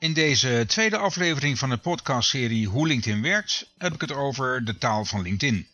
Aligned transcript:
In 0.00 0.12
deze 0.12 0.64
tweede 0.66 0.96
aflevering 0.96 1.58
van 1.58 1.70
de 1.70 1.76
podcastserie 1.76 2.66
Hoe 2.66 2.86
LinkedIn 2.86 3.22
werkt 3.22 3.70
heb 3.78 3.94
ik 3.94 4.00
het 4.00 4.12
over 4.12 4.64
de 4.64 4.78
taal 4.78 5.04
van 5.04 5.22
LinkedIn. 5.22 5.66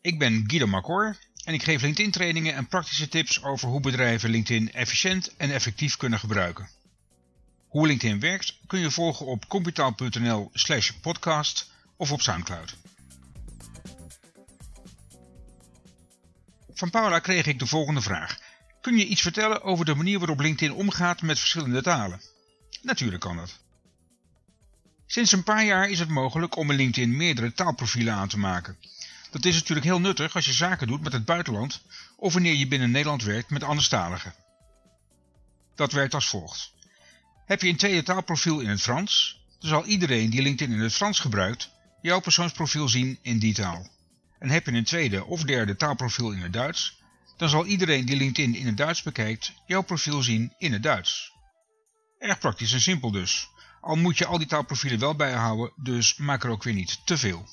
Ik 0.00 0.18
ben 0.18 0.44
Guido 0.46 0.66
Macor 0.66 1.16
en 1.44 1.54
ik 1.54 1.62
geef 1.62 1.82
LinkedIn 1.82 2.10
trainingen 2.10 2.54
en 2.54 2.68
praktische 2.68 3.08
tips 3.08 3.42
over 3.42 3.68
hoe 3.68 3.80
bedrijven 3.80 4.30
LinkedIn 4.30 4.72
efficiënt 4.72 5.36
en 5.36 5.50
effectief 5.50 5.96
kunnen 5.96 6.18
gebruiken. 6.18 6.68
Hoe 7.68 7.86
LinkedIn 7.86 8.20
werkt 8.20 8.58
kun 8.66 8.80
je 8.80 8.90
volgen 8.90 9.26
op 9.26 9.48
computaal.nl 9.48 10.50
slash 10.52 10.90
podcast 10.90 11.70
of 11.96 12.12
op 12.12 12.22
Soundcloud. 12.22 12.76
Van 16.74 16.90
Paula 16.90 17.18
kreeg 17.18 17.46
ik 17.46 17.58
de 17.58 17.66
volgende 17.66 18.00
vraag. 18.00 18.45
Kun 18.86 18.98
je 18.98 19.06
iets 19.06 19.22
vertellen 19.22 19.62
over 19.62 19.84
de 19.84 19.94
manier 19.94 20.18
waarop 20.18 20.40
LinkedIn 20.40 20.74
omgaat 20.74 21.22
met 21.22 21.38
verschillende 21.38 21.82
talen? 21.82 22.20
Natuurlijk 22.82 23.22
kan 23.22 23.36
dat. 23.36 23.58
Sinds 25.06 25.32
een 25.32 25.42
paar 25.42 25.64
jaar 25.64 25.88
is 25.88 25.98
het 25.98 26.08
mogelijk 26.08 26.56
om 26.56 26.70
in 26.70 26.76
LinkedIn 26.76 27.16
meerdere 27.16 27.52
taalprofielen 27.52 28.14
aan 28.14 28.28
te 28.28 28.38
maken. 28.38 28.76
Dat 29.30 29.44
is 29.44 29.54
natuurlijk 29.54 29.86
heel 29.86 30.00
nuttig 30.00 30.34
als 30.34 30.44
je 30.44 30.52
zaken 30.52 30.86
doet 30.86 31.02
met 31.02 31.12
het 31.12 31.24
buitenland 31.24 31.82
of 32.16 32.32
wanneer 32.32 32.54
je 32.54 32.66
binnen 32.66 32.90
Nederland 32.90 33.22
werkt 33.22 33.50
met 33.50 33.62
anderstaligen. 33.62 34.34
Dat 35.74 35.92
werkt 35.92 36.14
als 36.14 36.28
volgt. 36.28 36.72
Heb 37.46 37.62
je 37.62 37.68
een 37.68 37.76
tweede 37.76 38.02
taalprofiel 38.02 38.60
in 38.60 38.68
het 38.68 38.82
Frans, 38.82 39.40
dan 39.58 39.68
zal 39.68 39.84
iedereen 39.84 40.30
die 40.30 40.42
LinkedIn 40.42 40.74
in 40.74 40.80
het 40.80 40.94
Frans 40.94 41.20
gebruikt 41.20 41.70
jouw 42.02 42.20
persoonsprofiel 42.20 42.88
zien 42.88 43.18
in 43.22 43.38
die 43.38 43.54
taal. 43.54 43.88
En 44.38 44.50
heb 44.50 44.66
je 44.66 44.72
een 44.72 44.84
tweede 44.84 45.24
of 45.24 45.42
derde 45.42 45.76
taalprofiel 45.76 46.30
in 46.30 46.42
het 46.42 46.52
Duits, 46.52 47.04
dan 47.36 47.48
zal 47.48 47.66
iedereen 47.66 48.06
die 48.06 48.16
LinkedIn 48.16 48.54
in 48.54 48.66
het 48.66 48.76
Duits 48.76 49.02
bekijkt 49.02 49.52
jouw 49.66 49.82
profiel 49.82 50.22
zien 50.22 50.54
in 50.58 50.72
het 50.72 50.82
Duits. 50.82 51.32
Erg 52.18 52.38
praktisch 52.38 52.72
en 52.72 52.80
simpel 52.80 53.10
dus. 53.10 53.48
Al 53.80 53.96
moet 53.96 54.18
je 54.18 54.26
al 54.26 54.38
die 54.38 54.46
taalprofielen 54.46 54.98
wel 54.98 55.14
bijhouden, 55.14 55.72
dus 55.76 56.16
maak 56.16 56.44
er 56.44 56.50
ook 56.50 56.62
weer 56.62 56.74
niet 56.74 57.06
te 57.06 57.18
veel. 57.18 57.48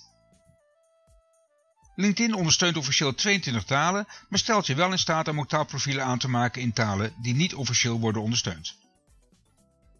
LinkedIn 1.95 2.33
ondersteunt 2.33 2.77
officieel 2.77 3.13
22 3.13 3.63
talen, 3.63 4.07
maar 4.29 4.39
stelt 4.39 4.67
je 4.67 4.75
wel 4.75 4.91
in 4.91 4.99
staat 4.99 5.27
om 5.27 5.39
ook 5.39 5.47
taalprofielen 5.47 6.05
aan 6.05 6.19
te 6.19 6.29
maken 6.29 6.61
in 6.61 6.73
talen 6.73 7.13
die 7.21 7.33
niet 7.33 7.55
officieel 7.55 7.99
worden 7.99 8.21
ondersteund. 8.21 8.77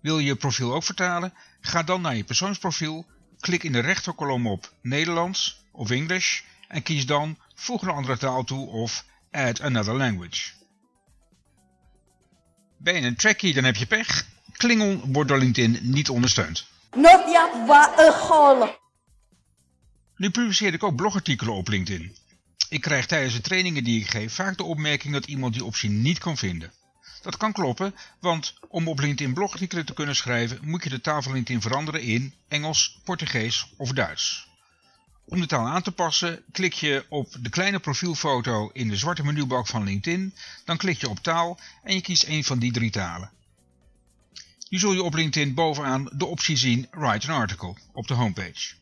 Wil 0.02 0.20
je 0.20 0.26
je 0.26 0.36
profiel 0.36 0.74
ook 0.74 0.84
vertalen? 0.84 1.34
Ga 1.62 1.84
dan 1.84 2.02
naar 2.02 2.16
je 2.16 2.24
persoonsprofiel, 2.24 3.06
klik 3.40 3.64
in 3.64 3.72
de 3.72 3.80
rechterkolom 3.80 4.48
op 4.48 4.74
Nederlands 4.82 5.62
of 5.72 5.92
English 5.92 6.42
en 6.68 6.84
kies 6.84 7.06
dan 7.06 7.38
Voeg 7.56 7.82
een 7.82 7.90
andere 7.90 8.18
taal 8.18 8.44
toe 8.44 8.68
of 8.68 9.06
Add 9.34 9.62
another 9.62 9.94
language. 9.94 10.52
Ben 12.78 12.96
je 12.96 13.02
een 13.02 13.16
trackie, 13.16 13.54
dan 13.54 13.64
heb 13.64 13.76
je 13.76 13.86
pech. 13.86 14.26
Klingon 14.52 15.14
wordt 15.14 15.30
door 15.30 15.38
LinkedIn 15.38 15.80
niet 15.82 16.10
ondersteund. 16.10 16.66
Nu 20.16 20.30
publiceer 20.30 20.74
ik 20.74 20.84
ook 20.84 20.96
blogartikelen 20.96 21.54
op 21.54 21.68
LinkedIn. 21.68 22.16
Ik 22.70 22.82
krijg 22.82 23.06
tijdens 23.06 23.34
de 23.34 23.42
trainingen 23.42 23.84
die 23.84 24.02
ik 24.02 24.10
geef 24.10 24.34
vaak 24.34 24.58
de 24.58 24.64
opmerking 24.64 25.14
dat 25.14 25.26
iemand 25.26 25.54
die 25.54 25.66
optie 25.66 25.90
niet 25.90 26.18
kan 26.18 26.38
vinden. 26.38 26.72
Dat 27.22 27.38
kan 27.38 27.52
kloppen, 27.52 27.96
want 28.20 28.54
om 28.68 28.88
op 28.88 29.00
LinkedIn 29.00 29.34
blogartikelen 29.34 29.86
te 29.86 29.94
kunnen 29.94 30.16
schrijven 30.16 30.60
moet 30.62 30.84
je 30.84 30.90
de 30.90 31.02
taal 31.02 31.22
van 31.22 31.34
LinkedIn 31.34 31.62
veranderen 31.62 32.02
in 32.02 32.34
Engels, 32.48 33.00
Portugees 33.04 33.74
of 33.78 33.92
Duits. 33.92 34.48
Om 35.26 35.40
de 35.40 35.46
taal 35.46 35.68
aan 35.68 35.82
te 35.82 35.92
passen 35.92 36.44
klik 36.52 36.74
je 36.74 37.06
op 37.10 37.36
de 37.40 37.50
kleine 37.50 37.80
profielfoto 37.80 38.70
in 38.74 38.88
de 38.88 38.98
zwarte 38.98 39.24
menubalk 39.24 39.68
van 39.68 39.84
LinkedIn, 39.84 40.34
dan 40.66 40.78
klik 40.78 41.02
je 41.02 41.10
op 41.10 41.20
taal 41.20 41.60
en 41.84 41.96
je 41.96 42.02
kiest 42.02 42.28
een 42.28 42.44
van 42.44 42.60
die 42.60 42.72
drie 42.72 42.92
talen. 42.92 43.32
Nu 44.70 44.80
zul 44.80 44.94
je 44.94 45.04
op 45.04 45.14
LinkedIn 45.14 45.54
bovenaan 45.54 46.10
de 46.12 46.26
optie 46.26 46.58
zien 46.58 46.88
Write 46.92 47.32
an 47.32 47.40
Article 47.40 47.76
op 47.94 48.08
de 48.08 48.14
homepage. 48.14 48.74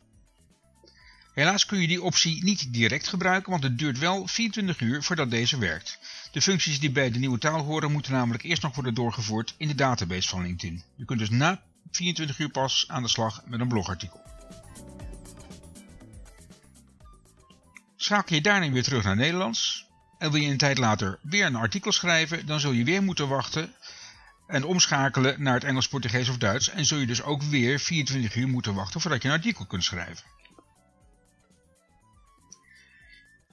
Helaas 1.33 1.65
kun 1.65 1.81
je 1.81 1.87
die 1.87 2.01
optie 2.01 2.43
niet 2.43 2.73
direct 2.73 3.07
gebruiken, 3.07 3.51
want 3.51 3.63
het 3.63 3.77
duurt 3.77 3.97
wel 3.97 4.27
24 4.27 4.79
uur 4.79 5.03
voordat 5.03 5.29
deze 5.29 5.57
werkt. 5.57 5.99
De 6.31 6.41
functies 6.41 6.79
die 6.79 6.91
bij 6.91 7.11
de 7.11 7.19
nieuwe 7.19 7.37
taal 7.37 7.63
horen 7.63 7.91
moeten 7.91 8.11
namelijk 8.11 8.43
eerst 8.43 8.61
nog 8.61 8.75
worden 8.75 8.93
doorgevoerd 8.93 9.55
in 9.57 9.67
de 9.67 9.75
database 9.75 10.29
van 10.29 10.41
LinkedIn. 10.41 10.83
Je 10.95 11.05
kunt 11.05 11.19
dus 11.19 11.29
na 11.29 11.61
24 11.91 12.39
uur 12.39 12.49
pas 12.49 12.85
aan 12.87 13.03
de 13.03 13.09
slag 13.09 13.41
met 13.45 13.59
een 13.59 13.67
blogartikel. 13.67 14.21
Schakel 18.01 18.35
je 18.35 18.41
daarna 18.41 18.69
weer 18.69 18.83
terug 18.83 19.03
naar 19.03 19.15
Nederlands 19.15 19.87
en 20.17 20.31
wil 20.31 20.41
je 20.41 20.49
een 20.49 20.57
tijd 20.57 20.77
later 20.77 21.19
weer 21.21 21.45
een 21.45 21.55
artikel 21.55 21.91
schrijven, 21.91 22.45
dan 22.45 22.59
zul 22.59 22.71
je 22.71 22.83
weer 22.83 23.03
moeten 23.03 23.27
wachten 23.27 23.75
en 24.47 24.63
omschakelen 24.63 25.43
naar 25.43 25.53
het 25.53 25.63
Engels, 25.63 25.87
Portugees 25.87 26.29
of 26.29 26.37
Duits 26.37 26.69
en 26.69 26.85
zul 26.85 26.97
je 26.97 27.05
dus 27.05 27.21
ook 27.21 27.43
weer 27.43 27.79
24 27.79 28.35
uur 28.35 28.47
moeten 28.47 28.73
wachten 28.73 29.01
voordat 29.01 29.21
je 29.21 29.27
een 29.27 29.33
artikel 29.33 29.65
kunt 29.65 29.83
schrijven. 29.83 30.25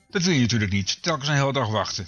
Dat 0.09 0.23
wil 0.23 0.35
je 0.35 0.41
natuurlijk 0.41 0.73
niet, 0.73 1.03
telkens 1.03 1.29
een 1.29 1.35
hele 1.35 1.53
dag 1.53 1.69
wachten. 1.69 2.07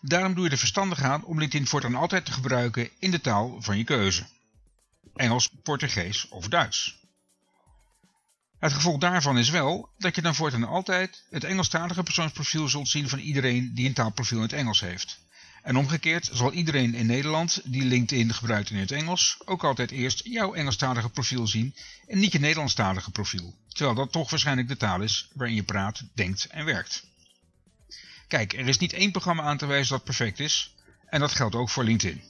Daarom 0.00 0.34
doe 0.34 0.44
je 0.44 0.50
er 0.50 0.58
verstandig 0.58 1.02
aan 1.02 1.24
om 1.24 1.38
LinkedIn 1.38 1.66
voortaan 1.66 1.94
altijd 1.94 2.24
te 2.24 2.32
gebruiken 2.32 2.90
in 2.98 3.10
de 3.10 3.20
taal 3.20 3.62
van 3.62 3.78
je 3.78 3.84
keuze. 3.84 4.26
Engels, 5.14 5.50
Portugees 5.62 6.28
of 6.28 6.48
Duits. 6.48 7.07
Het 8.58 8.72
gevolg 8.72 8.98
daarvan 8.98 9.38
is 9.38 9.50
wel 9.50 9.88
dat 9.98 10.14
je 10.14 10.22
dan 10.22 10.34
voortaan 10.34 10.64
altijd 10.64 11.24
het 11.30 11.44
Engelstalige 11.44 12.02
persoonsprofiel 12.02 12.68
zult 12.68 12.88
zien 12.88 13.08
van 13.08 13.18
iedereen 13.18 13.74
die 13.74 13.86
een 13.86 13.94
taalprofiel 13.94 14.36
in 14.36 14.42
het 14.42 14.52
Engels 14.52 14.80
heeft. 14.80 15.18
En 15.62 15.76
omgekeerd 15.76 16.30
zal 16.32 16.52
iedereen 16.52 16.94
in 16.94 17.06
Nederland 17.06 17.60
die 17.64 17.84
LinkedIn 17.84 18.34
gebruikt 18.34 18.70
in 18.70 18.76
het 18.76 18.90
Engels 18.90 19.38
ook 19.44 19.64
altijd 19.64 19.90
eerst 19.90 20.20
jouw 20.24 20.54
Engelstalige 20.54 21.08
profiel 21.08 21.46
zien 21.46 21.74
en 22.06 22.18
niet 22.18 22.32
je 22.32 22.38
Nederlandstalige 22.38 23.10
profiel, 23.10 23.54
terwijl 23.68 23.96
dat 23.96 24.12
toch 24.12 24.30
waarschijnlijk 24.30 24.68
de 24.68 24.76
taal 24.76 25.00
is 25.00 25.30
waarin 25.34 25.56
je 25.56 25.62
praat, 25.62 26.02
denkt 26.14 26.46
en 26.46 26.64
werkt. 26.64 27.06
Kijk, 28.28 28.52
er 28.52 28.68
is 28.68 28.78
niet 28.78 28.92
één 28.92 29.10
programma 29.10 29.42
aan 29.42 29.58
te 29.58 29.66
wijzen 29.66 29.94
dat 29.94 30.04
perfect 30.04 30.40
is 30.40 30.74
en 31.06 31.20
dat 31.20 31.32
geldt 31.32 31.54
ook 31.54 31.70
voor 31.70 31.84
LinkedIn. 31.84 32.22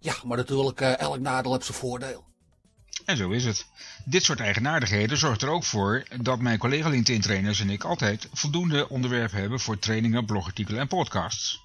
Ja, 0.00 0.14
maar 0.24 0.36
natuurlijk 0.36 0.80
uh, 0.80 0.98
elk 0.98 1.20
nadeel 1.20 1.52
heeft 1.52 1.64
zijn 1.64 1.78
voordeel. 1.78 2.24
En 3.06 3.16
zo 3.16 3.30
is 3.30 3.44
het. 3.44 3.66
Dit 4.04 4.24
soort 4.24 4.40
eigenaardigheden 4.40 5.18
zorgt 5.18 5.42
er 5.42 5.48
ook 5.48 5.64
voor 5.64 6.06
dat 6.20 6.40
mijn 6.40 6.58
collega 6.58 6.88
LinkedIn 6.88 7.20
trainers 7.20 7.60
en 7.60 7.70
ik 7.70 7.84
altijd 7.84 8.28
voldoende 8.32 8.88
onderwerpen 8.88 9.40
hebben 9.40 9.60
voor 9.60 9.78
trainingen, 9.78 10.24
blogartikelen 10.24 10.80
en 10.80 10.88
podcasts. 10.88 11.64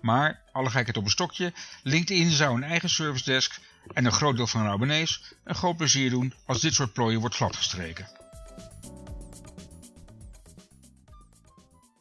Maar, 0.00 0.40
alle 0.52 0.70
gekheid 0.70 0.96
op 0.96 1.04
een 1.04 1.10
stokje, 1.10 1.52
LinkedIn 1.82 2.30
zou 2.30 2.56
een 2.56 2.62
eigen 2.62 2.90
service 2.90 3.24
desk 3.24 3.60
en 3.92 4.04
een 4.04 4.12
groot 4.12 4.36
deel 4.36 4.46
van 4.46 4.60
hun 4.60 4.70
abonnees 4.70 5.34
een 5.44 5.54
groot 5.54 5.76
plezier 5.76 6.10
doen 6.10 6.34
als 6.46 6.60
dit 6.60 6.74
soort 6.74 6.92
plooien 6.92 7.20
wordt 7.20 7.34
gladgestreken. 7.34 8.08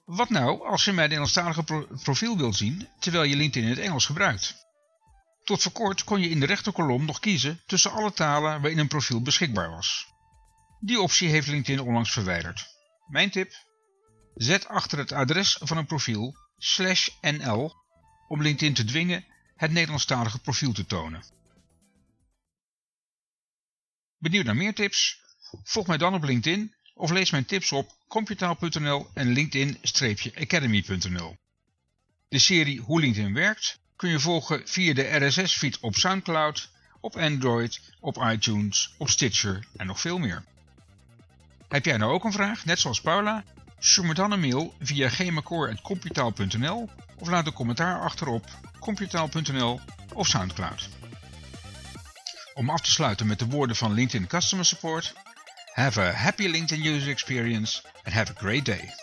Wat 0.05 0.29
nou 0.29 0.67
als 0.67 0.85
je 0.85 0.91
mijn 0.91 1.27
pro 1.66 1.88
profiel 2.03 2.38
wilt 2.38 2.55
zien 2.55 2.88
terwijl 3.00 3.23
je 3.23 3.35
LinkedIn 3.35 3.69
in 3.69 3.75
het 3.75 3.85
Engels 3.85 4.05
gebruikt? 4.05 4.60
Tot 5.51 5.62
voor 5.62 5.72
kort 5.72 6.03
kon 6.03 6.22
je 6.22 6.29
in 6.29 6.39
de 6.39 6.45
rechterkolom 6.45 7.06
nog 7.06 7.19
kiezen 7.19 7.62
tussen 7.66 7.91
alle 7.91 8.13
talen 8.13 8.62
waarin 8.62 8.78
een 8.78 8.88
profiel 8.88 9.22
beschikbaar 9.22 9.69
was. 9.69 10.07
Die 10.79 11.01
optie 11.01 11.29
heeft 11.29 11.47
LinkedIn 11.47 11.85
onlangs 11.85 12.12
verwijderd. 12.12 12.75
Mijn 13.07 13.29
tip? 13.29 13.53
Zet 14.35 14.67
achter 14.67 14.97
het 14.97 15.12
adres 15.12 15.57
van 15.62 15.78
een 15.78 15.85
profiel 15.85 16.35
slash 16.57 17.07
nl 17.22 17.73
om 18.28 18.41
LinkedIn 18.41 18.73
te 18.73 18.84
dwingen 18.84 19.25
het 19.56 19.72
Nederlandstalige 19.72 20.39
profiel 20.39 20.73
te 20.73 20.85
tonen. 20.85 21.23
Benieuwd 24.18 24.45
naar 24.45 24.56
meer 24.56 24.75
tips? 24.75 25.19
Volg 25.63 25.88
mij 25.88 25.97
dan 25.97 26.13
op 26.13 26.23
LinkedIn 26.23 26.75
of 26.94 27.12
lees 27.12 27.31
mijn 27.31 27.45
tips 27.45 27.72
op 27.72 27.97
computaal.nl 28.07 29.07
en 29.13 29.28
linkedin-academy.nl. 29.28 31.38
De 32.27 32.39
serie 32.39 32.80
Hoe 32.80 33.00
LinkedIn 33.00 33.33
werkt 33.33 33.81
kun 34.01 34.09
je 34.09 34.19
volgen 34.19 34.62
via 34.65 34.94
de 34.94 35.25
RSS-feed 35.25 35.80
op 35.80 35.95
Soundcloud, 35.95 36.69
op 37.00 37.18
Android, 37.18 37.81
op 38.00 38.18
iTunes, 38.18 38.94
op 38.98 39.09
Stitcher 39.09 39.65
en 39.77 39.88
nog 39.88 40.00
veel 40.00 40.18
meer. 40.18 40.44
Heb 41.68 41.86
jij 41.86 41.98
nou 41.98 42.12
ook 42.12 42.24
een 42.24 42.31
vraag, 42.31 42.65
net 42.65 42.80
zoals 42.80 43.01
Paula? 43.01 43.44
Stuur 43.80 44.06
me 44.06 44.13
dan 44.13 44.31
een 44.31 44.39
mail 44.39 44.74
via 44.80 45.09
gmacore.computaal.nl 45.09 46.89
of 47.18 47.30
laat 47.30 47.45
een 47.45 47.53
commentaar 47.53 48.01
achter 48.01 48.27
op 48.27 48.45
computaal.nl 48.80 49.80
of 50.13 50.27
Soundcloud. 50.27 50.89
Om 52.53 52.69
af 52.69 52.81
te 52.81 52.92
sluiten 52.92 53.27
met 53.27 53.39
de 53.39 53.45
woorden 53.45 53.75
van 53.75 53.94
LinkedIn 53.94 54.27
Customer 54.27 54.65
Support. 54.65 55.13
Have 55.74 56.01
a 56.01 56.12
happy 56.12 56.48
LinkedIn 56.48 56.86
user 56.86 57.09
experience 57.09 57.81
and 58.03 58.13
have 58.13 58.31
a 58.31 58.39
great 58.39 58.65
day. 58.65 58.94